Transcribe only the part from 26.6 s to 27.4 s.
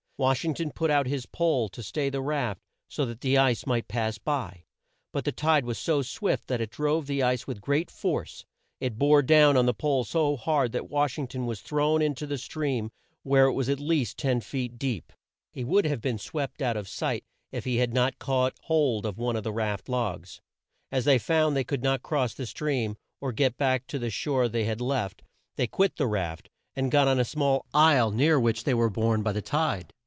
and got on a